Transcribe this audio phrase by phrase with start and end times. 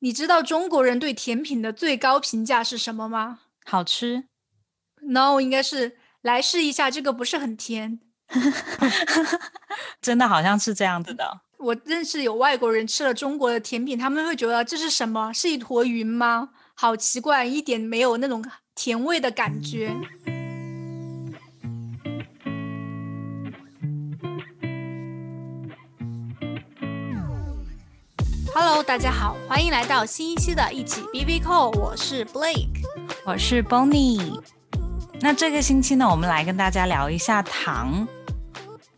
[0.00, 3.40] 你知道中国人对甜品的最高评价是什么吗？
[3.64, 4.24] 好吃。
[5.02, 8.00] No，应该是来试一下，这个不是很甜。
[10.00, 11.42] 真的好像是这样子的。
[11.58, 15.32] 我认识有外国人吃了中国的甜品，他们会觉得这是什么？
[15.32, 16.50] 是一坨云吗？
[16.74, 18.42] 好奇怪，一点没有那种
[18.74, 19.94] 甜味的感觉。
[28.80, 32.80] Hello，大家好，欢迎来到新一期的一起 B B Call，我是 Blake，
[33.26, 34.40] 我是 Bonnie。
[35.20, 38.08] 那这个星期呢，我们来跟大家聊一下糖。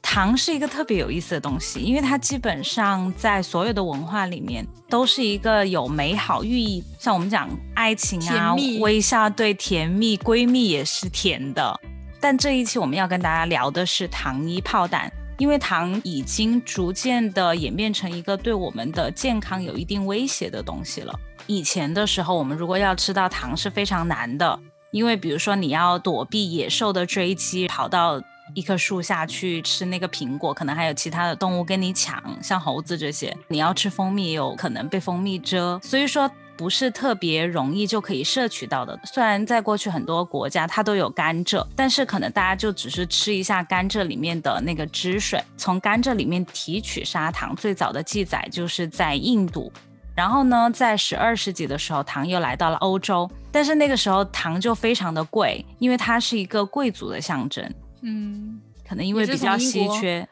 [0.01, 11.77] 糖是一个特别有意思的东西，因为它基本上在所有的文化里面都是一个有美好寓意，像我们讲爱情啊、微笑，对，甜蜜，闺蜜也是甜的。
[12.21, 21.19] 但这一期我们要跟大家聊的是糖衣炮弹，因为糖已经逐渐的演变成一个对我们的健康有一定威胁的东西了。
[21.49, 24.57] 以前的时候，我们如果要吃到糖是非常难的，
[24.93, 28.23] 因为比如说你要躲避野兽的追击，跑到
[28.55, 33.37] 一棵树下去吃那个苹果，可能还有其他的动物跟你抢，像猴子这些。
[33.49, 38.99] 你要吃蜂蜜，也有可能被蜂蜜蛰，所以说不是特别容易就可以摄取到的。
[39.05, 45.43] 虽然在过去很多国家它都有甘蔗，但是可能大家就只是吃一下甘蔗里面的那个汁水。
[45.57, 49.73] 从甘蔗里面提取砂糖，最早的记载就是在印度。
[50.15, 57.67] 然后呢，在十二世纪的时候，糖又来到了欧洲，但是那个时候糖就非常的贵，因为它是一个贵族的象征。
[58.03, 60.29] 嗯，可能因为比较稀缺，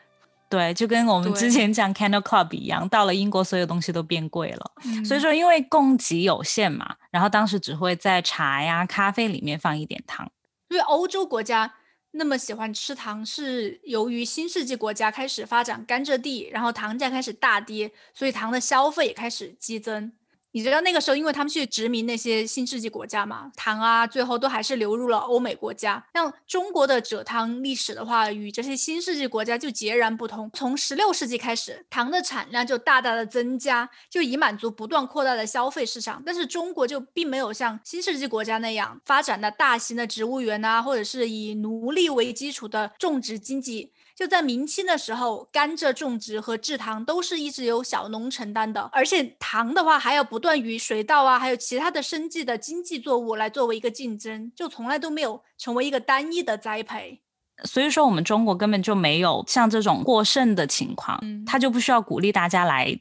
[0.51, 4.73] 对，就跟我们之前讲 Candle Club 一样，到了英国所有东西都变贵了。
[4.85, 10.29] 嗯、所以说，因为供给有限嘛，然后当时只会在茶呀、咖啡里面放一点糖。
[10.69, 11.73] 因为欧洲国家
[12.11, 20.13] 那么喜欢吃糖，是由于新世纪国家开始发展甘蔗地，然后糖价开始大跌，所以糖的消费也开始激增。
[20.53, 26.05] 你知道那个时候，因为他们去殖民那些新世纪国家嘛，糖啊，最后都还是流入了欧美国家。
[26.13, 30.51] 像中国的蔗糖历史的话，与这些新世纪国家就截然不同。
[30.53, 36.21] 从十六世纪开始，糖的产量就大大的增加，就以满足不断扩大的消费市场。
[36.27, 43.93] 但是中国就并没有像新世纪国家那样发展的大型的植物园啊，或者是以奴隶为基础的种植经济。
[44.21, 57.23] 就在明清的时候，甘蔗种植和制糖都是一直由小农承担的，而且糖的话还要不断与水稻啊，还有其他的生计的经济作物来作为一个竞争，就从来都没有成为一个单一的栽培。
[57.65, 63.01] 所以说，我们中国根本就没有像这种过剩的情况，嗯、它就不需要鼓励大家来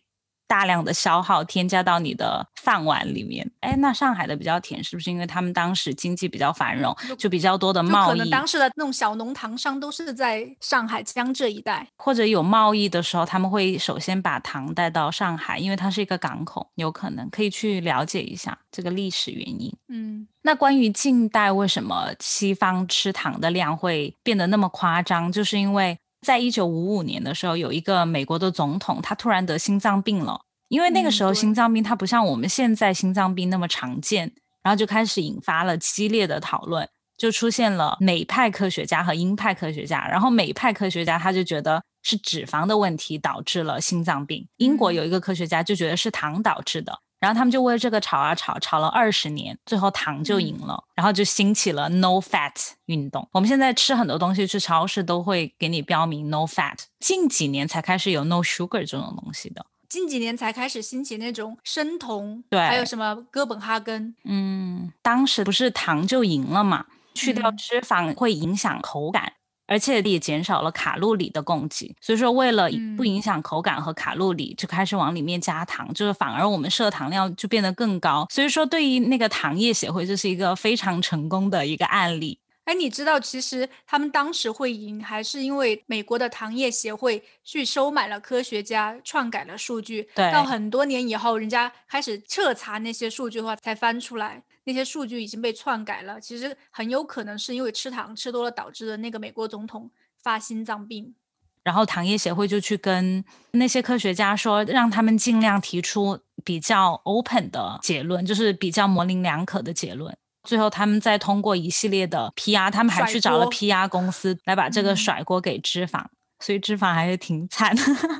[0.50, 3.48] 大量的消耗，添加到你的饭碗里面。
[3.60, 8.10] 哎，那上海的比较甜，是不是因为他们当时经济比较繁荣，就比较多的贸易？
[8.10, 19.72] 可能当时的那种小农糖商都是在上海、江浙一带，或者有贸易的时候，他们会首先把糖带到上海，因为它是一个港口，有可能可以去了解一下这个历史原因。
[19.90, 30.41] 嗯，那关于近代为什么西方吃糖的量会变得那么夸张，就是因为在一九五五年的时候，有一个美国的总统，他突然得心脏病了。
[30.68, 34.31] 因为那个时候心脏病它不像我们现在心脏病那么常见，
[34.62, 36.88] 然后就开始引发了激烈的讨论，
[37.18, 40.07] 就出现了美派科学家和鹰派科学家。
[40.07, 47.00] 然后美派科学家他就觉得是脂肪的问题导致了心脏病，英国有一个科学家就觉得是糖导致的。
[47.19, 52.53] 然后他们就为这个吵啊吵，吵了二十年，最后糖就赢了，然后就兴起了 no fat
[52.85, 53.28] 运动。
[53.31, 59.66] 我们现在吃很多东西，去超市都会给你标明 no fat，近几年才开始有 no sugar 这种东西的。
[59.90, 66.86] 近几年才开始兴起那种生酮，对，还有什么哥本哈根，嗯，当时不是糖就赢了嘛？
[67.16, 69.34] 去掉脂肪会影响口感，嗯、
[69.69, 71.96] 而且也减少了卡路里的供给。
[72.02, 78.25] 所以说，为了不影响口感和卡路里，嗯、就开始往里面加糖，就是反而我们摄糖量就变得更高。
[78.31, 82.40] 所以说，对于那个糖业协会，这是一个非常成功的一个案例。
[82.66, 90.07] 哎，你知道其实他们当时会赢，还是因为美国的糖业协会去收买了科学家，篡改了数据。
[90.13, 96.21] 对，到很多年以后，人家开始彻查那些数据的话，才翻出来那些数据已经被篡改了。
[96.21, 99.89] 其实很有可能是因为吃糖吃多了导致的那个美国总统
[100.21, 101.16] 发心脏病。
[101.63, 110.16] 然后糖业协会就去跟那些科学家说，让他们尽量提出比较 open 的结论，就是比较模棱两可的结论。
[110.44, 117.75] 最后，他们再通过一系列的 PR，他们还去找了 PR 公司来把这个甩锅给脂肪，嗯、所以脂肪还是挺惨，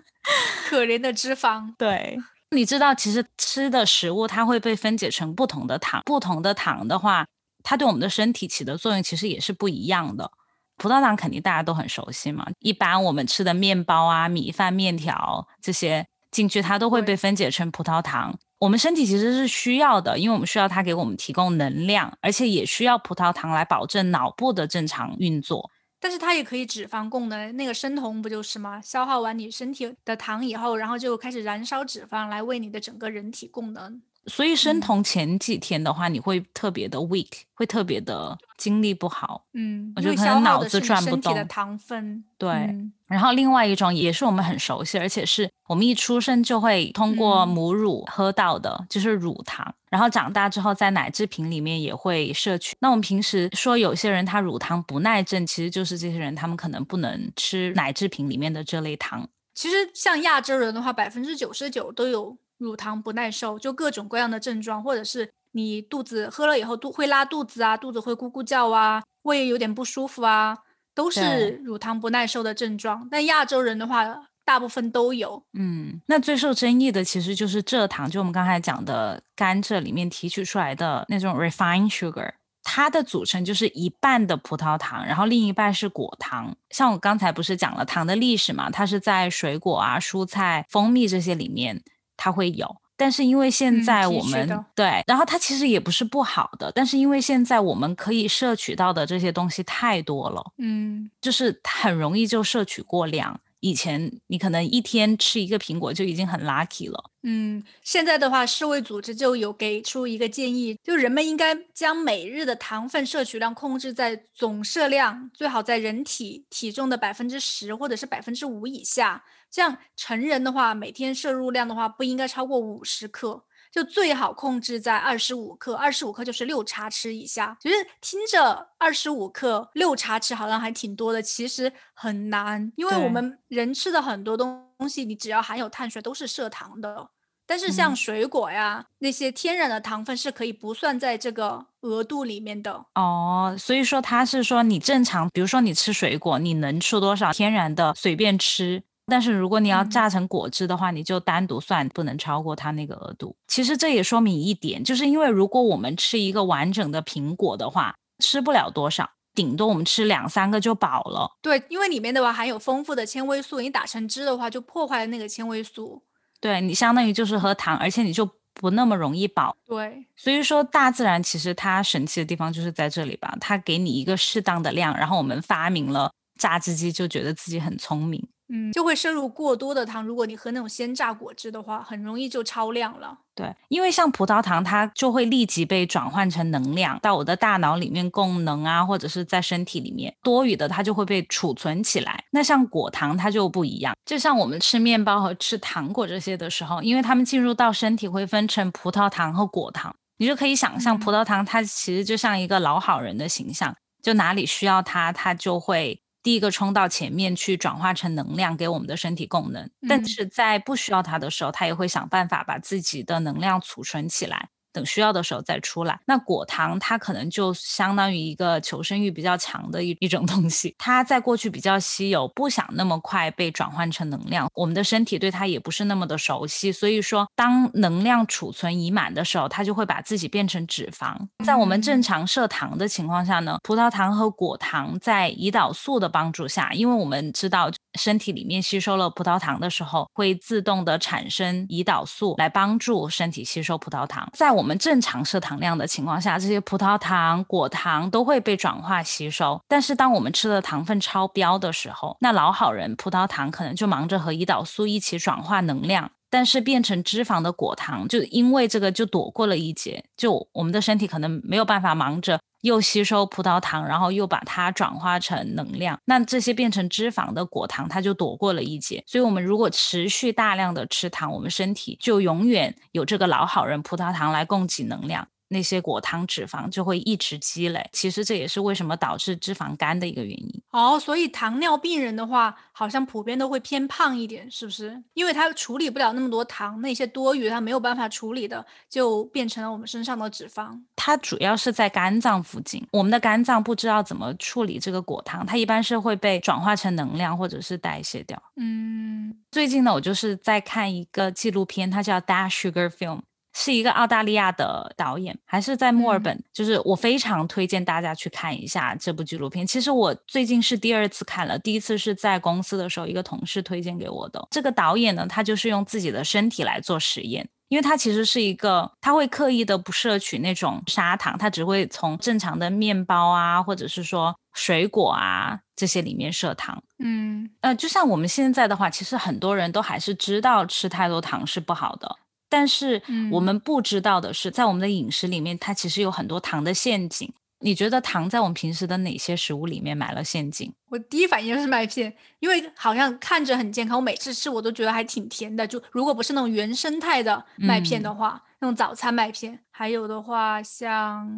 [0.68, 1.74] 可怜的脂肪。
[1.78, 2.18] 对，
[2.56, 7.28] 你知道，其实吃的食物它会被分解成不同的糖，不同的糖的话，
[7.64, 10.32] 它对我们的身体起的作用其实也是不一样的。
[10.78, 18.36] 葡萄糖肯定大家都很熟悉嘛，一般我们吃的面包啊、米饭、面条这些进去，它都会被分解成葡萄糖。
[18.58, 25.70] 我们身体其实是需要的，因为我们需要它给我们提供能量，而且也需要葡萄糖来保证脑部的正常运作。
[26.00, 28.82] 但是它也可以脂肪供能，那个生酮不就是吗？
[28.82, 34.02] 消耗完你身体的糖以后，然后就开始燃烧脂肪来为你的整个人体供能。
[34.26, 39.46] 所以生酮前几天的话，你会特别的 weak，会特别的精力不好。
[39.54, 41.34] 嗯，我觉得可能脑子转不动。
[41.34, 42.24] 的糖分。
[42.38, 42.76] 对。
[43.08, 49.74] 然后另外一种也是我们很熟悉，而且是我们一出生就会通过母乳喝到的，就是乳糖。
[49.90, 52.76] 然后长大之后在奶制品里面也会摄取。
[52.80, 59.28] 那我们平时说有些人他乳糖不耐症，其实就是这些人他们可能不能吃奶制品里面的这类糖。
[59.56, 62.38] 其实像亚洲人的话，百分之九十九都有。
[62.60, 70.56] 乳糖不耐受，就各种各样的症状，或者是你肚子喝了以后肚会拉肚子啊，肚子会咕咕叫啊，胃有点不舒服啊，
[70.94, 73.08] 都是乳糖不耐受的症状。
[73.10, 74.06] 但亚洲人的话，
[74.46, 75.42] 大部分都有。
[75.54, 82.34] 嗯，那最受争议的其实就是蔗糖，就我们刚才讲的甘蔗里面提取出来的那种 refined sugar，
[82.64, 86.56] 它的组成就是一半的葡萄糖，然后另一半是果糖。
[86.72, 91.82] 像我刚才不是讲了糖的历史嘛，它是在水果啊、蔬菜、蜂蜜这些里面。
[92.22, 92.68] 它会有，
[92.98, 103.40] 但是因为现在我们对，然后它其实也不是不好的，但是因为现在我们可以摄取到的这些东西太多了，嗯，就是很容易就摄取过量。
[103.62, 119.24] 以前你可能一天吃一个苹果就已经很 lucky 了，嗯，现在的话，世卫组织就有给出一个建议，就人们应该将每日的糖分摄取量控制在总摄量最好在人体体重的百分之十或者是百分之五以下。
[119.52, 125.76] 像成人的话，每天摄入量的话不应该超过五十克，就最好控制在二十五克。
[125.76, 127.58] 二十五克就是六茶匙以下。
[127.62, 137.10] 其实听着二十五克六茶匙好像还挺多的，其实很难，因为我们人吃的很多东东西，你只要含有碳水都是摄糖的。
[137.46, 142.86] 但是像水果呀那些天然的糖分是可以不算在这个额度里面的。
[142.94, 148.84] 哦，所以说他是说你正常，比如说你吃水果，你能吃多少天然的随便吃。
[149.10, 153.36] 但是如果你要榨成果汁的话，你就单独算，不能超过它那个额度。
[153.48, 161.30] 其实这也说明一点，就是因为如果我们吃一个完整的苹果的话，吃不了多少，顶多我们吃两三个就饱了。
[161.42, 166.04] 对，因为里面的话含有丰富的纤维素，你打成汁的话就破坏了那个纤维素。
[166.40, 169.56] 对你相当于就是喝糖，而且你就不那么容易饱。
[169.66, 178.26] 对，所以说大自然其实它神奇的地方就是在这里吧，它给你一个适当的量，然后我们发明了榨汁机，就觉得自己很聪明。
[178.52, 180.04] 嗯，就会摄入过多的糖。
[180.04, 183.16] 如果你喝那种鲜榨果汁的话，很容易就超量了。
[183.36, 192.24] 对，因为像葡萄糖，它就会立即被转换成能量到我的大脑里面供能啊，或者是在身体里面多余的，它就会被储存起来。
[192.32, 193.96] 那像果糖，它就不一样。
[194.04, 206.02] 就像我们吃面包和吃糖果这些的时候，因为它们进入到身体会分成葡萄糖和果糖，你就可以想象葡萄糖它其实就像一个老好人的形象，就哪里需要它，它就会。
[206.24, 214.50] 第一个冲到前面去转化成能量给我们的身体供能，但是在不需要它的时候，它也会想办法把自己的能量储存起来。
[214.72, 216.00] 等需要的时候再出来。
[216.06, 224.50] 那果糖它可能就相当于一个求生欲比较强的一一种东西，它在过去比较稀有，不想那么快被转换成能量。
[224.54, 231.16] 我们的身体对它也不是那么的熟悉，所以说当能量储存已满的时候，它就会把自己变成脂肪。
[231.46, 249.60] 在我们正常摄糖的情况下呢，葡萄糖和果糖在胰岛素的帮助下，因为我们知道身体里面吸收了葡萄糖的时候，会自动的产生胰岛素来帮助身体吸收葡萄糖，在我们正常摄糖量的情况下，这些葡萄糖、果糖都会被转化吸收。
[249.68, 256.12] 但是，当我们吃的糖分超标的时候，那老好人葡萄糖可能就忙着和胰岛素一起转化能量。
[256.32, 260.04] 但是变成脂肪的果糖，就因为这个就躲过了一劫。
[260.16, 266.00] 就我们的身体可能没有办法忙着又吸收葡萄糖，然后又把它转化成能量。
[266.06, 269.04] 那这些变成脂肪的果糖，它就躲过了一劫。
[269.08, 275.28] 所以，我们如果持续大量的吃糖，我们身体就永远有这个老好人葡萄糖来供给能量。
[275.50, 280.62] 那些果糖脂肪就会一直积累，其实这也是为什么导致脂肪肝的一个原因。
[280.72, 285.04] 哦，所以糖尿病人的话，好像普遍都会偏胖一点，是不是？
[285.14, 290.80] 因为他处理不了那么多糖，那些多余他没有办法处理的，就变成了我们身上的脂肪。
[290.96, 298.42] 它主要是在肝脏附近，我们的肝脏不知道怎么处理这个果糖，它一般是会被转化成能量或者是代谢掉。
[298.58, 303.18] 嗯，最近呢，我就是在看一个纪录片，它叫《Dash Sugar Film》。
[303.62, 306.42] 是一个澳大利亚的导演，还是在墨尔本？
[306.54, 309.68] 就是我非常推荐大家去看一下这部纪录片。
[309.68, 314.48] 其实我最近是第二次看了，第一次是在公司的时候，一个同事推荐给我的。
[314.50, 317.50] 这个导演呢，他就是用自己的身体来做实验。
[317.68, 326.82] 因为他其实是一个，他会刻意的不摄取那种砂糖，他只会从正常的面包啊，或者是说水果啊这些里面摄糖。
[326.98, 332.16] 嗯，呃，就像我们现在的话，其实很多人都还是知道吃太多糖是不好的，
[332.50, 333.02] 但是
[333.32, 337.32] 我们不知道的是，在我们的饮食里面，它其实有很多糖的陷阱。
[337.60, 340.74] 你觉得糖在我们平时的哪些食物里面埋了陷阱？
[340.90, 345.68] 我第一反应就是麦片，因为好像看着很健康，我每次吃我都觉得还挺甜的。
[345.68, 351.30] 就如果不是那种原生态的麦片的话，那种早餐麦片，还有的话，像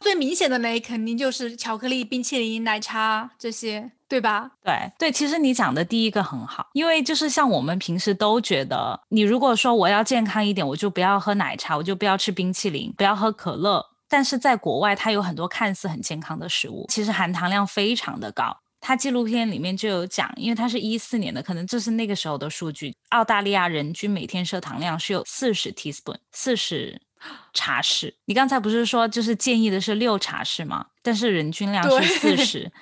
[0.00, 4.52] 最明显的那肯定就是巧克力、冰淇淋、奶茶这些，对吧？
[4.62, 13.84] 对对，其实你讲的第一个很好，因为就是像我们平时都觉得，你如果说我要健康一点，我就不要喝奶茶，我就不要吃冰淇淋，不要喝可乐。
[14.10, 18.54] 但是在国外，它有很多看似很健康的食物，其实含糖量非常的高。
[18.80, 22.94] 它纪录片里面就有讲，因为它是一四年的，可能这是那个时候的数据。
[23.10, 27.00] 澳大利亚人均每天摄糖量是有四十 teaspoon，四十
[27.54, 28.14] 茶匙。
[28.24, 30.86] 你刚才不是说就是建议的是六茶匙吗？
[31.02, 32.72] 但是人均量是四十，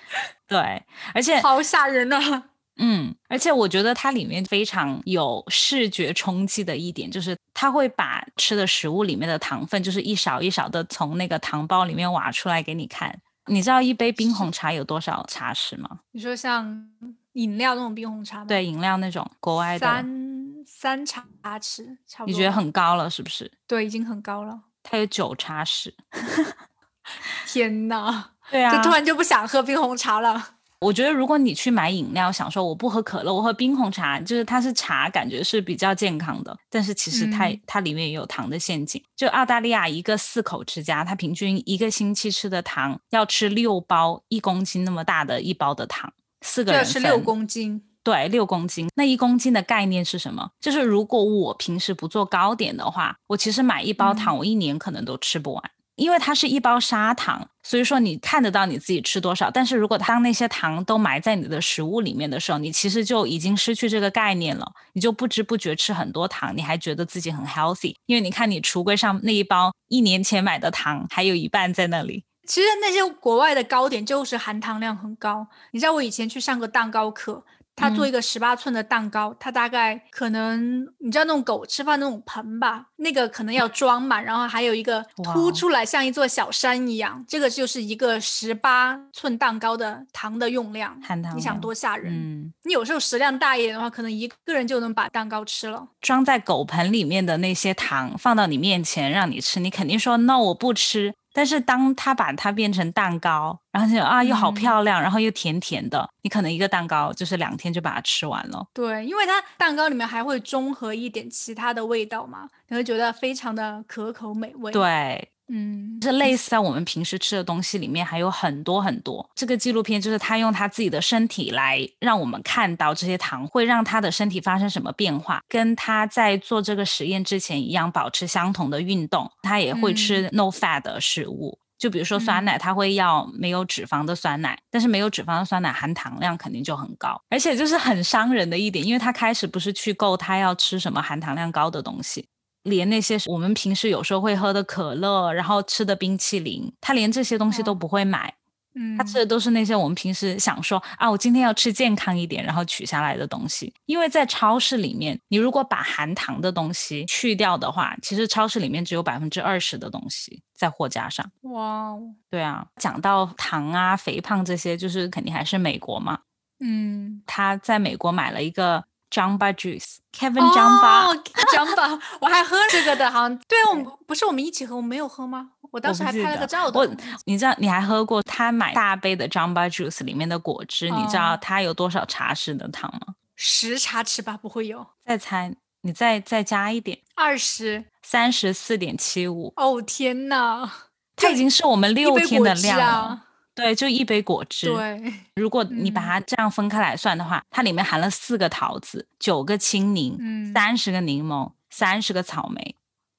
[0.46, 0.82] 对，
[1.12, 2.44] 而且好吓人啊！
[2.78, 13.20] 嗯，而且我觉得它里面非常有视觉冲击的一点，就是它会把吃的食物里面的糖分，就是一勺一勺的从那个糖包里面挖出来给你看。
[13.46, 16.00] 你知道一杯冰红茶有多少茶匙吗？
[16.12, 16.88] 你说像
[17.32, 18.44] 饮料那种冰红茶吗？
[18.46, 21.24] 对，饮料那种国外的三三茶
[21.58, 22.26] 匙，差不多。
[22.26, 23.50] 你觉得很高了是不是？
[23.66, 24.60] 对，已经很高了。
[24.82, 25.92] 它有九茶匙。
[27.46, 30.57] 天呐，对啊，就突然就不想喝冰红茶了。
[30.80, 36.56] 我觉得，如果你去买饮料，想说我不喝可乐，我喝冰红茶，就是它是茶，感觉是比较健康的。
[36.70, 39.02] 但是其实它它里面也有糖的陷阱。
[39.16, 47.82] 就澳大利亚一个四口之家，它平均一个星期吃的糖要吃六包一公斤那么大的一包的糖，四个人吃六公斤。
[48.04, 48.88] 对，六公斤。
[48.94, 50.48] 那一公斤的概念是什么？
[50.60, 55.70] 就是如果我平时不做糕点的话，我其实买一包糖，我一年可能都吃不完。
[55.98, 59.50] 因为它是一包砂糖，所以说你看得到你自己吃多少。
[59.50, 67.96] 但是如果当那些糖都埋在你的食物里面的时候，你其实就已经失去这个概念了，你就不知不觉吃很多糖，你还觉得自己很 healthy。
[68.06, 72.24] 因为你看你橱柜上那一包一年前买的糖，还有一半在那里。
[72.46, 75.48] 其实那些国外的糕点就是含糖量很高。
[75.72, 77.44] 你知道我以前去上个蛋糕课。
[77.78, 91.00] 他做一个十八寸的蛋糕，他大概可能你知道那种狗吃饭那种盆吧，那个可能要装满，然后还有一个凸出来像一座小山一样，这个就是一个十八寸蛋糕的糖的用量。
[91.02, 92.12] 含糖，你想多吓人？
[92.12, 95.86] 嗯，你有时候食量大一点的话，可能一个人就能把蛋糕吃了。
[96.00, 101.14] 装在狗盆里面的那些糖放到你面前让你吃，你肯定说 no，我不吃。
[101.38, 108.66] 但是当他把它变成蛋糕，然后就啊又好漂亮，然后又甜甜的，你可能一个蛋糕就是两天就把它吃完了。
[108.74, 114.72] 对，因为它蛋糕里面还会中和一点其他的味道嘛，你会觉得非常的可口美味。
[114.72, 115.30] 对。
[115.50, 119.28] 嗯，是类似在我们平时吃的东西里面还有很多很多。
[119.34, 129.30] 这个纪录片就是他用他自己的身体来让我们看到这些糖会让他的身体发生什么变化，跟他在做这个实验之前一样，保持相同的运动。
[129.42, 142.28] 他也会吃 no fat 的食物，就比如说酸奶，他会要没有脂肪的酸奶，但是没有脂肪的酸奶含糖量肯定就很高，而且就是很伤人的一点，因为他开始不是去购他要吃什么含糖量高的东西。
[142.68, 148.32] 连那些我们平时有时候会喝的可乐，然后吃的冰淇淋，他连这些东西都不会买。
[148.74, 153.72] 嗯，他吃的都是那些我们平时想说啊，我今天要吃健康一点，然后取下来的东西。
[153.86, 161.28] 因为在超市里面，你如果把含糖的东西去掉的话，其实超市里面只有百分之二十的东西在货架上。
[161.42, 161.96] 哇，
[162.30, 166.20] 对啊，讲到糖啊、肥胖这些，就是肯定还是美国嘛。
[166.60, 168.84] 嗯，他在美国买了一个。
[169.10, 175.50] Jamba Juice，Kevin Jamba，Jamba，我还喝这个的，好像对我们不是我们一起喝，我们没有喝吗？
[175.70, 176.78] 我当时还拍了个照的。
[176.78, 176.86] 我，
[177.24, 183.14] 你知道你还喝过他买大杯的 Jamba Juice 里面的果汁，你知道它有多少茶匙的糖吗？
[183.36, 184.86] 十茶匙吧，不会有。
[185.04, 186.98] 再猜，你再再加一点。
[187.14, 187.84] 二十。
[188.02, 189.52] 三十四点七五。
[189.56, 190.70] 哦天呐，
[191.14, 193.24] 它已经是我们六天的量了。
[193.58, 194.72] 对，就一杯果汁。
[194.72, 200.16] 对， 如果你把它这样分开来算的话，它里面含了四个桃子，九个青柠，
[200.54, 202.76] 三十个柠檬，三十个草莓。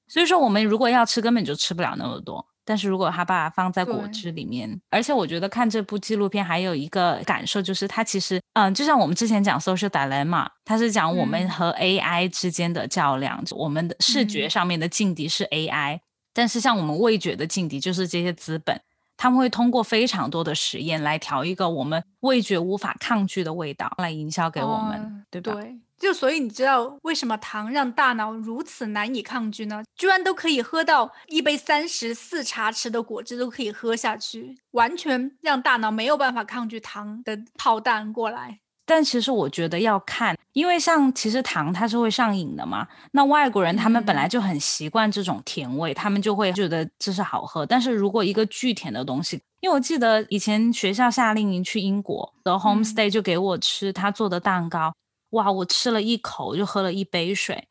[0.08, 2.44] 所以说，我们如果要吃，根本就吃不了那么多。
[2.64, 15.98] 但是如果他把它放在果汁里面，而且我觉得看这部纪录片还有一个感受，就是它其实，嗯，就像我们之前讲 social dilemma，它是讲我们和 AI 之间的较量，我们的视觉上面的劲敌是 AI，
[16.32, 18.80] 但是像我们味觉的劲敌就是这些资本。
[19.20, 25.52] 他们会通过非常多的实验来调一个我们味觉无法抗拒的味道来营销给我们，对吧？
[25.52, 29.82] 对，就所以你知道为什么糖让大脑如此难以抗拒呢？
[29.94, 38.60] 居然都可以喝到一杯三十四茶匙的果汁都可以喝下去，完全让大脑没有办法抗拒糖的炮弹过来。
[38.90, 42.84] 但其实我觉得要看，因为像其实糖它是会上瘾的嘛。
[43.12, 47.64] 那外国人他们本来就很习惯这种甜味，他们就会觉得这是好喝。
[47.64, 54.92] 但是如果一个巨甜的东西，因为我记得以前学校夏令营去英国的 homestay 就给我吃他做的蛋糕，
[55.30, 57.68] 哇，我吃了一口就喝了一杯水，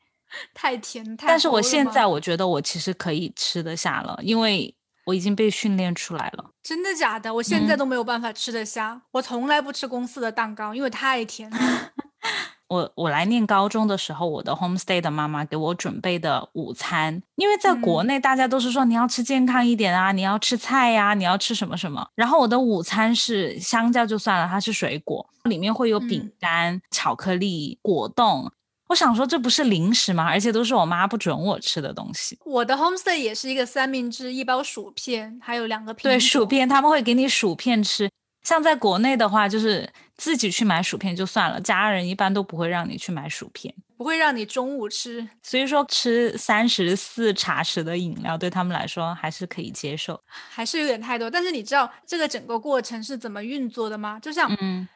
[0.53, 1.27] 太甜太。
[1.27, 4.73] 但是我现在我觉得我其实可以吃得下了，因为。
[5.09, 7.33] 我已经被训练出来了，真的假的？
[7.33, 9.01] 我现在都没有办法吃得下。
[9.11, 11.57] 我从来不吃公司的蛋糕，因为太甜了。
[12.69, 22.07] 我我来念高中的时候，我的 homestay 的妈妈给我准备的午餐，因为在国内大家都是说你要吃健康一点啊，你要吃菜呀，你要吃什么什么。
[22.13, 28.51] 然后我的午餐是香蕉就算了，它是水果，里面会有饼干、巧克力、果冻。
[28.89, 30.25] 我想说，这不是零食吗？
[30.25, 32.38] 而且都是我妈不准我吃的东西。
[32.43, 36.10] 我的 homestay 也是一个三明治、一包薯片，还有两个苹果。
[36.10, 38.10] 对，薯片他们会给你薯片吃。
[38.41, 45.27] 像在国内的话，就是自己去买薯片就算了，家人一般都不会让你去买薯片，不会让你中午吃。
[45.43, 50.19] 所以说，吃三十四茶匙的饮料对他们来说还是可以接受，
[50.50, 51.29] 还是有点太多。
[51.29, 54.17] 但是你知道这个整个过程是怎么运作的吗？
[54.19, 54.50] 就像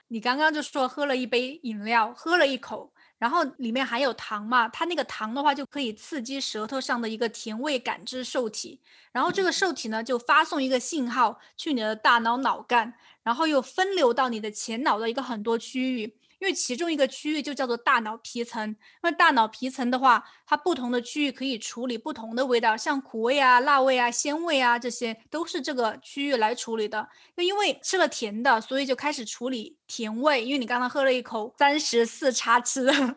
[0.07, 2.92] 你刚刚就说，喝了一杯饮料，喝了一口。
[3.23, 8.81] 然后里面含有糖嘛，它那个糖的话就可以刺激舌头上的一个甜味感知受体，
[9.13, 16.13] 然后这个受体呢就发送一个信号去你的大脑脑干，然后又分流到你的前脑的一个很多区域。
[16.43, 27.07] 因为其中一个区域就叫做大脑皮层，那大脑皮层的话，它不同的区域可以处理不同的味道，像苦味啊、辣味啊、鲜味啊，这些都是这个区域来处理的。
[27.37, 30.43] 就因为吃了甜的，所以就开始处理甜味。
[30.43, 33.15] 因为你刚刚喝了一口三十四 茶匙的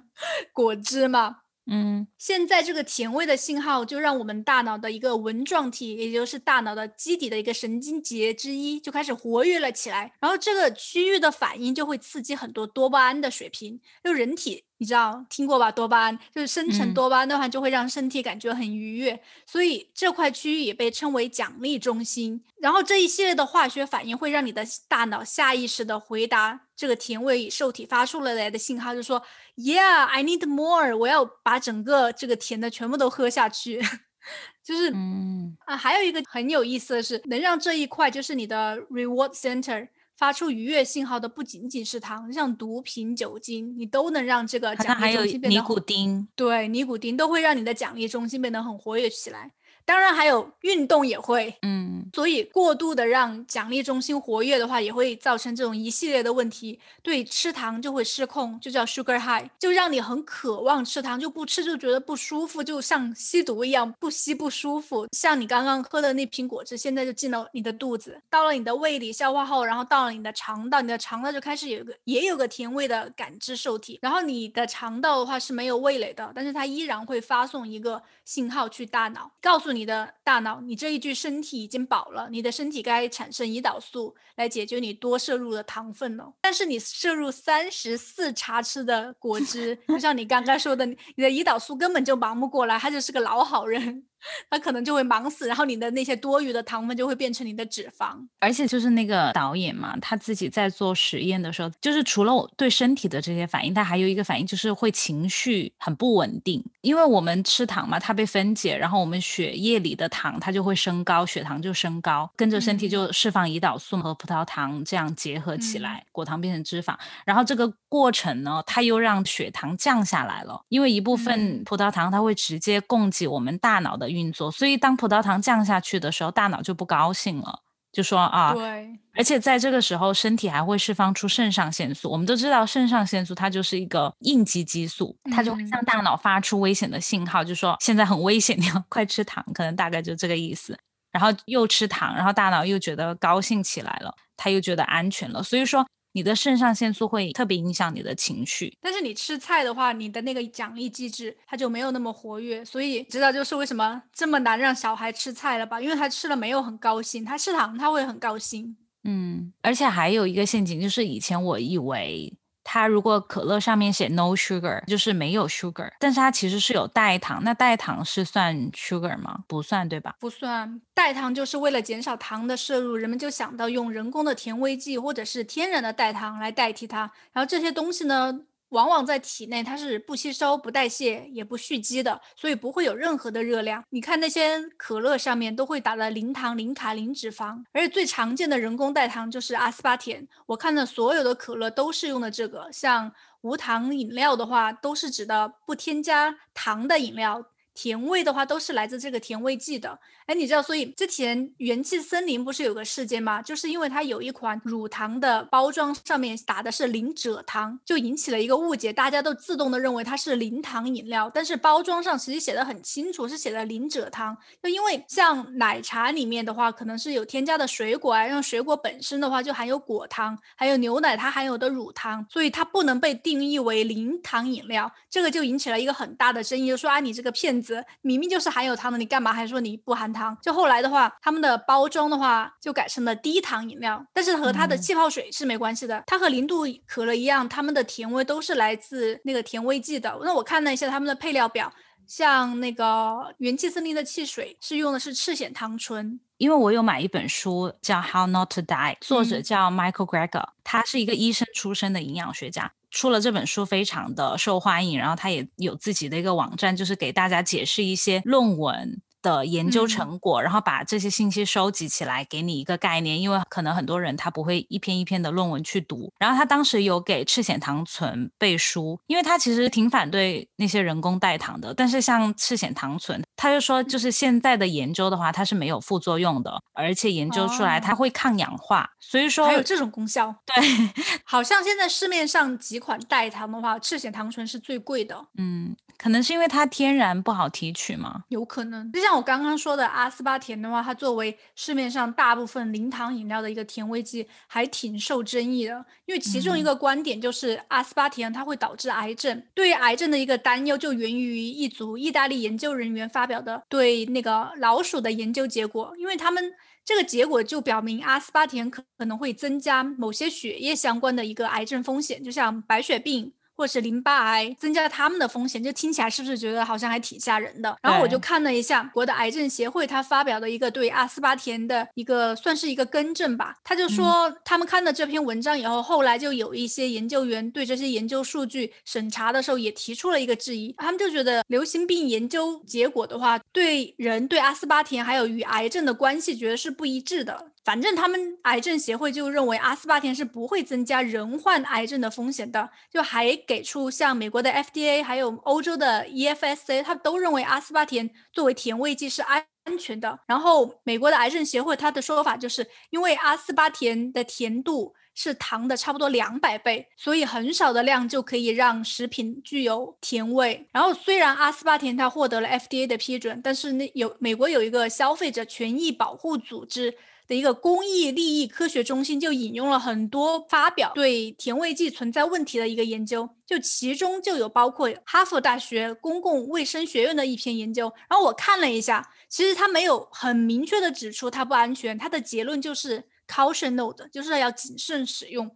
[0.52, 1.38] 果汁嘛。
[1.68, 10.12] 嗯，现在这个甜味的信号就让我们大脑的一个纹状体，也就是大脑的基底的一个神经节之一，就开始活跃了起来。
[10.20, 14.62] 然后这个区域的反应就会刺激很多多巴胺的水平，就人体。
[14.78, 15.72] 你知道听过吧？
[15.72, 22.44] 多巴胺就是生成多巴胺的话，就会让身体感觉很愉悦，所以这块区域也被称为奖励中心。
[22.58, 29.22] 然后这一系列的化学反应会让你的大脑下意识的回答这个甜味受体发出了来的信号，就说
[29.56, 33.82] “Yeah, I need more”，我要把整个这个甜的全部都喝下去。
[34.62, 39.88] 就是嗯啊，还有一个很有意思的是，能让这一块就是你的 reward center。
[40.18, 45.48] 发出愉悦信号的不仅仅是糖，像毒品、酒精，你都能让这个奖励中心变得。
[45.50, 46.26] 尼古丁。
[46.34, 49.52] 对，尼古丁都会让你的奖励中心变得很活跃起来。
[49.86, 56.78] 当然还有运动也会，嗯，所以过度的让奖励中心活跃的话，也会造成这种一系列的问题。
[57.04, 65.06] 对，吃糖就会失控，就叫 sugar high，就让你很渴望吃糖，就不吃就觉得不舒服，就像吸毒一样，不吸不舒服。
[65.12, 74.00] 像你刚刚喝的那瓶果汁，现在就进了你的肚子，到了你的胃里消化后，然后到了你的肠道，你的肠道就开始有个也有个甜味的感知受体。
[74.02, 79.75] 然后你的肠道的话是没有味蕾的，但是它依然会发送一个信号去大脑，告诉你。
[79.76, 86.32] 你的大脑，你这一句身体已经饱了，你的身体该产生胰岛素来解决你多摄入的糖分了。
[86.40, 94.04] 但是你摄入三十四茶匙的果汁，就像你刚刚说的，你的胰岛素根本就忙不过来，他就是个老好人。
[94.50, 98.16] 他可能就会忙死，然后你的那些多余的糖分就会变成你的脂肪。
[98.40, 106.64] 而且就是那个导演嘛，他自己在做实验的时候，就是除了对身体的这些反应，他还有一个反应就是会情绪很不稳定。
[106.80, 116.96] 因为我们吃糖嘛，它被分解，然后我们血液里的糖它就会升高，血糖就升高，跟着身体就释放胰岛素和葡萄糖这样结合起来，果糖变成脂肪。
[117.24, 124.05] 然后这个过程呢，它又让血糖降下来了，因为一部分葡萄糖它会直接供给我们大脑的。
[124.08, 127.60] 运作，所以当葡萄糖降下去的时候，大脑就不高兴了，
[127.92, 132.10] 就说啊，对，而且在这个时候，身体还会释放出肾上腺素。
[132.10, 140.78] 我们都知道，肾上腺素它就是一个应激激素，它就会向大脑发出危险的信号，就说现在很危险，你要快吃糖，可能大概就这个意思。
[141.12, 145.86] 然后又吃糖，然后大脑又觉得高兴起来了，他又觉得安全了，所以说。
[146.16, 155.78] 你的肾上腺素会特别影响你的情绪，但是你吃菜的话，你的那个奖励机制它就没有那么活跃，所以知道就是为什么这么难让小孩吃菜了吧？
[155.78, 158.74] 因为他吃了没有很高兴，他吃糖他会很高兴。
[159.04, 162.32] 嗯，而且还有一个陷阱，就是以前我以为。
[162.68, 167.44] 它如果可乐上面写 no sugar，就是没有 sugar，但是它其实是有代糖。
[167.44, 169.44] 那代糖是算 sugar 吗？
[169.46, 170.16] 不算，对吧？
[170.18, 177.10] 不算，代糖就是为了减少糖的摄入，人们就想到用人工的甜味剂或者是天然的代糖来代替它。
[177.32, 183.82] 然后这些东西呢，往往在体内它是不吸收、不代谢、也不蓄积的，所以不会有任何的热量。
[183.90, 190.26] 你看那些可乐上面都会打了零糖、零卡、零脂肪，而且最常见的人工代糖就是阿斯巴甜。
[190.46, 197.46] 我看的所有的可乐都是用的这个，像无糖饮料的话，都是指的不添加糖的饮料。
[197.76, 203.42] 甜味的话都是来自这个甜味剂的，哎，你知道，所以之前元气森林不是有个事件吗？
[203.42, 214.34] 就是因为它有一款乳糖的包装上面打的是零蔗糖，就引起了一个误解，大家都自动的认为它是零糖饮料，但是包装上其实写的很清楚，是写的零蔗糖。
[214.62, 227.84] 就因为像奶茶里面的话，可能是有添加的水果啊，让水果本身的话就含有果糖，还有牛奶它含有的乳糖，所以它不能被定义为零糖饮料，这个就引起了一个很大的争议，就说啊，你这个骗子。
[228.02, 230.36] 明明就是含有糖的，你干嘛还说你不含糖？
[230.40, 236.04] 就后来的话，他们的包装的话就改成了低糖饮料，但是和它的气泡水是没关系的。
[236.06, 240.16] 它和零度可乐一样，它们的甜味都是来自那个甜味剂的。
[240.22, 241.72] 那我看了一下他们的配料表，
[242.06, 246.20] 像那个元气森林的汽水是用的是赤藓糖醇。
[246.38, 252.72] 因为我有买一本书叫《How Not to Die》，作者叫 Michael Greger，他是一个医生出身的营养学家。
[252.96, 259.02] 出了这本书非常的受欢迎，然后他也有自己的一个网站，就是给大家解释一些论文。
[259.26, 263.20] 的研究成果，然后把这些信息收集起来，给你一个概念。
[263.20, 266.12] 因为可能很多人他不会一篇一篇的论文去读。
[266.20, 271.74] 然后他当时有给赤藓糖醇背书，因为他其实挺反对那些人工代糖的。
[271.74, 278.88] 但是像赤藓糖醇，他就说，就是现在的研究的话，它是没有副作用的，而且研究出来它会抗氧化。
[279.00, 280.34] 所以说还有这种功效。
[280.46, 280.54] 对，
[281.24, 285.26] 好像现在市面上几款代糖的话，赤藓糖醇是最贵的。
[285.38, 288.22] 嗯，可能是因为它天然不好提取吗？
[288.28, 289.16] 有可能，就像。
[289.16, 295.86] 我刚刚说的阿斯巴甜的话，它作为市面上大部分零糖饮料的一个甜味剂，还挺受争议的。
[296.04, 299.42] 因为其中一个观点就是阿斯巴甜它会导致癌症。
[299.54, 305.94] 对于癌症的一个担忧，就源于一组意大利研究人员发表的对那个老鼠的研究结果。
[305.96, 306.52] 因为他们
[306.84, 313.32] 这个结果就表明阿斯巴甜可可能会增加某些血液相关的一个癌症风险，就像白血病。
[313.56, 317.76] 或者是淋巴癌，增加他们的风险，就听起来是不是觉得好像还挺吓人的？
[317.82, 323.54] 然后我就看了一下国的癌症协会，他发表的一个对阿斯巴甜的一个算是一个更正吧。
[323.64, 337.52] 他就说，他们看了这篇文章以后，后来就有一些研究员对这些研究数据审查的时候也提出了一个质疑，他们就觉得流行病研究结果的话，对人对阿斯巴甜还有与癌症的关系，觉得是不一致的。
[337.66, 349.44] 反正他们癌症协会就认为阿斯巴甜是不会增加人患癌症的风险的，就还给出像美国的 FDA 还有欧洲的 EFSA，他都认为阿斯巴甜作为甜味剂是安
[349.76, 350.16] 全的。
[350.28, 360.64] 然后美国的癌症协会他的说法就是因为阿斯巴甜的甜度是糖的差不多两百倍，所以很少的量就可以让食品具有甜味。
[360.70, 366.94] 然后虽然阿斯巴甜它获得了 FDA 的批准，但是那有美国有一个消费者权益保护组织。
[367.26, 377.92] 的一个公益利益科学中心就引用了很多发表对甜味剂存在问题的一个研究，就其中就有包括哈佛大学公共卫生学院的一篇研究。
[378.08, 385.50] 然后我看了一下，其实它没有很明确的指出它不安全，它的结论就是 caution note，就是要谨慎使用。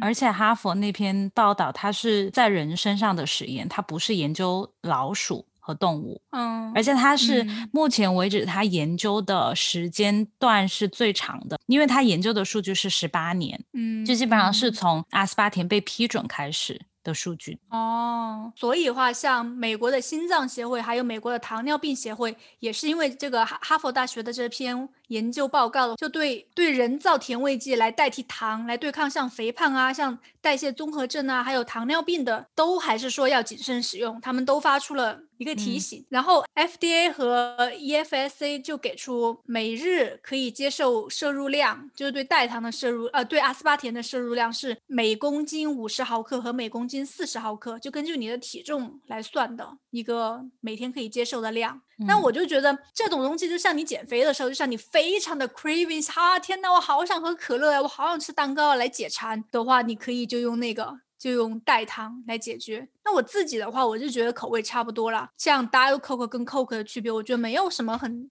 [0.00, 5.46] 而且哈佛那篇报道它是在人身上的实验，它不是研究老鼠。
[5.64, 16.80] 和动物，嗯，而且它是目前为止它研究的时间段是最长的，因为它研究的数据是十八年，嗯，就基本上是从阿斯巴甜被批准开始。
[17.04, 17.58] 的数据。
[17.70, 34.18] 哦，所以话像美国的心脏协会，还有美国的糖尿病协会，也是因为这个哈哈佛大学的这篇研究报告，就对对人造甜味剂来代替糖，来对抗像肥胖啊、像代谢综合症啊，还有糖尿病的，都还是说要谨慎使用。
[34.22, 51.82] 他们都发出了一个提醒，然后 FDA 和 EFSA 就给出每日可以接受摄入量，就是对代糖的摄入，呃，对阿斯巴甜的摄入量是每公斤五十毫克和每公斤四十毫克，就根据你的体重来算的一个每天可以接受的量。
[52.06, 62.88] 那我就觉得这种东西，就像你减肥的时候，就像你非常的 cravings 哈，天呐，我好想喝可乐呀，我好想吃蛋糕来解馋的话，你可以就用那个，就用代糖来解决。
[63.04, 65.30] 那我自己的话，我就觉得口味差不多了。
[65.36, 68.30] 像 Diet Coke 跟 Coke 的区别，我觉得没有什么很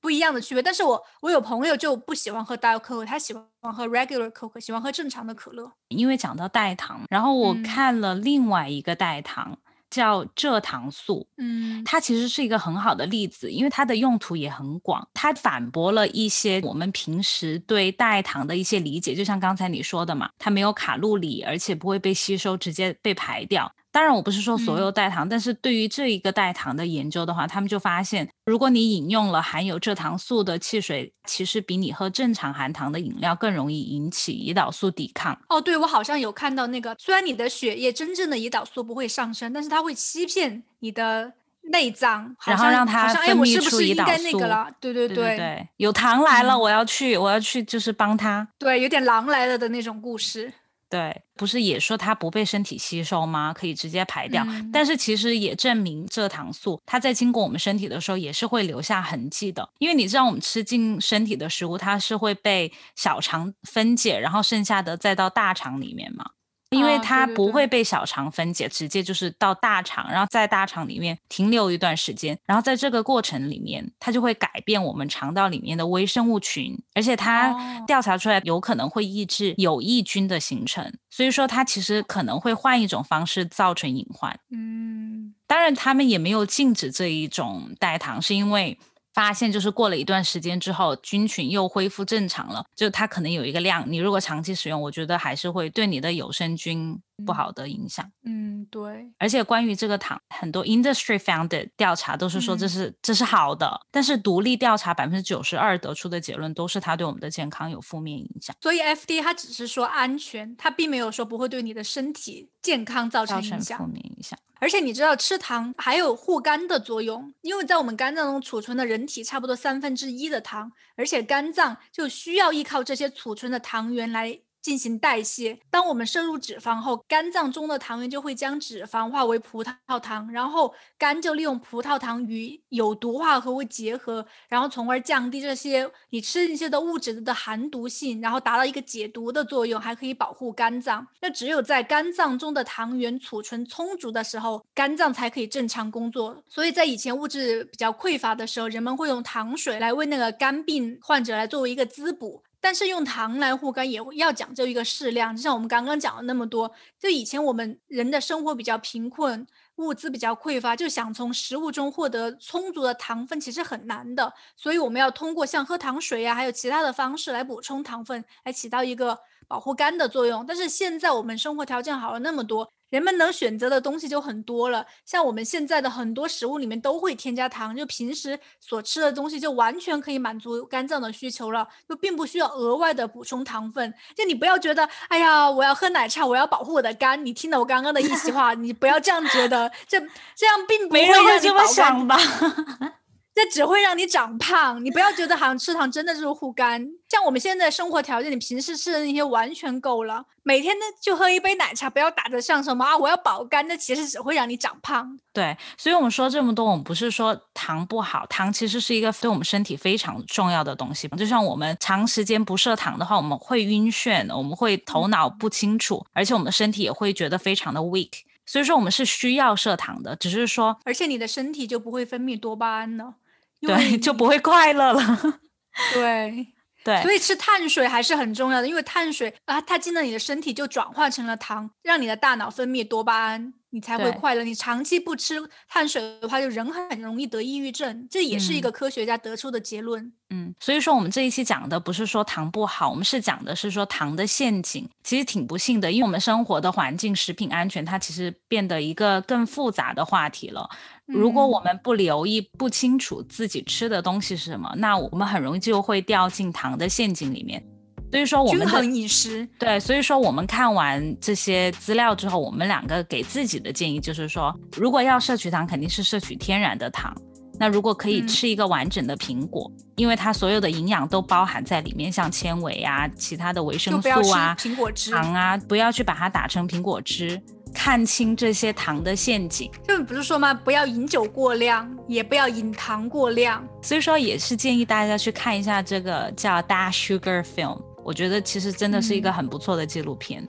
[0.00, 0.62] 不一样的区别。
[0.62, 5.72] 但是我我有朋友就不喜欢喝 Diet Coke，他喜欢喝 regular Coke，喜欢喝正常的可乐。
[5.88, 9.58] 因为讲到代糖，然后我看了另外一个代糖。
[9.90, 11.26] 叫蔗糖素。
[11.36, 15.06] 嗯，它其实是一个很好的例子，因为它的用途也很广。
[15.14, 23.72] 它反驳了一些我们平时对代糖的一些理解，就像刚才你说的嘛，它没有卡路里，而且不会被吸收，直接被排掉。
[23.96, 35.40] 当然，我不是说所有代糖，但是对于这一个代糖的研究的话，他们就发现，如果你饮用了含有蔗糖素的汽水，其实比你喝正常含糖的饮料更容易引起胰岛素抵抗。
[35.48, 41.32] 哦，对，我好像有看到那个，虽然你的血液真正的胰岛素不会上升，但是它会欺骗你的
[41.62, 44.38] 内脏，然后让它分泌出胰岛素。
[44.78, 48.46] 对对对对，有糖来了，我要去，我要去，就是帮他。
[48.58, 50.52] 对，有点狼来了的那种故事。
[50.88, 53.52] 对，不是也说它不被身体吸收吗？
[53.52, 54.46] 可以直接排掉。
[54.72, 59.68] 但是其实也证明蔗糖素它在经过我们身体的时候也是会留下痕迹的。
[59.78, 66.30] 因为你知道我们吃进身体的食物，它是会被小肠分解，然后剩下的再到大肠里面嘛。
[66.70, 77.54] 因为它不会被小肠分解，直接就是到大肠，然后在大肠里面停留一段时间，然后在这个过程里面，它就会改变我们肠道里面的微生物群，而且它
[77.86, 84.38] 调查出来有可能会抑制有益菌的形成，所以说它其实可能会换一种方式造成隐患。
[84.50, 88.78] 嗯，当然他们也没有禁止这一种代糖，是因为。
[89.16, 93.82] 发现就是过了一段时间之后，菌群又恢复正常了，就它可能有一个量。
[93.90, 98.06] 你如果长期使用，我觉得还是会对你的有生菌不好的影响。
[98.24, 99.10] 嗯，对。
[99.18, 108.54] 而且关于这个糖，很多 industry founded 调查都是说这是这是好的，但是独立调查百分之九十二得出的结论都是它对我们的健康有负面影响。
[108.60, 113.78] 所以 FDA 它只是说安全，它并没有说不会对你的身体健康造成影响。
[113.78, 114.38] 负面影响。
[114.58, 124.40] 而且你知道吃糖还有护肝的作用，因为在我们肝脏中储存的人体差不多三分之一的糖，而且肝脏就需要依靠这些储存的糖原来。
[124.66, 125.56] 进行代谢。
[125.70, 141.06] 当我们摄入脂肪后，肝脏中的糖原就会将脂肪化为葡萄糖，然后肝就利用葡萄糖与有毒化合物结合，然后从而降低这些你吃进去的物质的含毒性，然后达到一个解毒的作用，还可以保护肝脏。
[141.20, 146.42] 那只有在肝脏中的糖原储存充足的时候，肝脏才可以正常工作。
[146.48, 152.42] 所以在以前物质比较匮乏的时候，人们会用糖水来为那个肝病患者来作为一个滋补。
[152.66, 164.32] 但是用糖来护肝也要讲究一个适量，就像我们刚刚讲了那么多，就以前我们人的生活比较贫困，物资比较匮乏，就想从食物中获得充足的糖分，其实很难的。
[164.56, 170.44] 所以我们要通过像喝糖水呀，还有其他的方式来补充糖分，来起到一个保护肝的作用。
[170.44, 172.72] 但是现在我们生活条件好了那么多。
[172.90, 183.92] 人们能选择的东西就很多了，像我们现在的很多食物里面都会添加糖，就平时所吃的东西就完全可以满足肝脏的需求了，就并不需要额外的补充糖分。
[184.14, 187.24] 就你不要觉得，哎呀，我要喝奶茶，我要保护我的肝。
[187.24, 189.98] 你听了我刚刚的一席话，你不要这样觉得，这
[190.36, 192.16] 这样并不会让这么想吧。
[193.36, 196.82] 这只会让你长胖，你不要觉得好像吃糖真的就是护肝。
[197.06, 205.18] 像我们现在生活条件，你平时吃的那些完全够了，每天呢就喝一杯奶茶，不要打着像什么啊我要保肝，那其实只会让你长胖。
[205.34, 211.06] 对，所以我们说这么多，我们不是说糖不好，糖其实是一个对我们身体非常重要的东西。
[211.08, 218.22] 就像我们长时间不摄糖的话，我们会晕眩，我们会头脑不清楚，而且我们的身体也会觉得非常的 weak。
[218.46, 223.16] 所以说我们是需要摄糖的，只是说，而且你的身体就不会分泌多巴胺了。
[223.60, 225.40] 对， 就不会快乐了。
[225.94, 226.48] 对
[226.84, 233.54] 对，所以吃碳水还是很重要的，因为碳水啊，它进了你的身体就转化成了糖，让你的大脑分泌多巴胺。
[233.70, 234.42] 你才会快乐。
[234.42, 235.34] 你长期不吃
[235.68, 240.10] 碳水的话，就人很容易得抑郁症，这也是一个科学家得出的结论。
[240.30, 250.70] 嗯，所以说我们这一期讲的不是说糖不好，我们是讲的是说糖的陷阱，其实挺不幸的，因为我们生活的环境、食品安全，它其实变得一个更复杂的话题了。
[251.06, 257.64] 如果我们不留意、不清楚自己吃的东西是什么，那我们很容易就会掉进糖的陷阱里面。
[258.10, 267.14] 所以说，我们均衡饮食对，所以说我们看完这些资料之后，我们两个给自己的建议就是说，如果要摄取糖，肯定是摄取天然的糖。
[267.58, 277.40] 那如果可以吃一个完整的苹果，因为它所有的营养都包含在里面，像纤维啊、其他的维生素啊、苹果汁、糖啊，不要去把它打成苹果汁。
[277.76, 280.54] 看清这些糖的陷阱，就不是说吗？
[280.54, 283.62] 不要饮酒过量，也不要饮糖过量。
[283.82, 287.76] 所以说，也是建议大家去看一下这个叫《Dash Sugar Film》。
[288.02, 290.42] 我觉得其实真的是一个很不错的纪录片。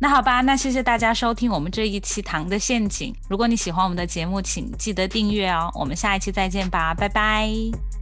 [0.00, 3.12] 那好吧，那谢谢大家收听我们这一期《糖的陷阱》。
[3.28, 5.70] 如果你喜欢我们的节目，请记得订阅哦。
[5.74, 7.50] 我们下一期再见吧，拜拜，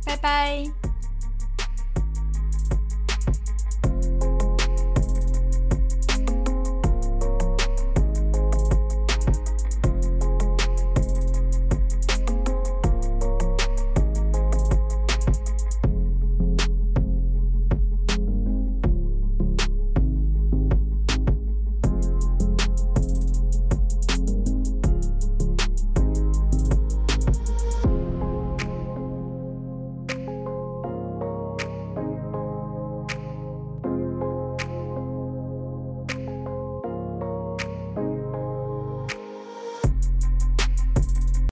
[0.06, 0.91] 拜拜。